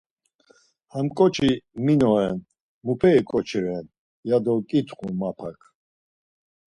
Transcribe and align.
Ham 0.93 1.07
ǩoçi 1.17 1.49
min 1.85 2.01
oren, 2.11 2.37
muperi 2.85 3.21
ǩoçi 3.29 3.59
ren 3.65 3.85
ya 4.29 4.37
do 4.43 4.53
ǩitxu 4.69 5.07
Mapak. 5.19 5.59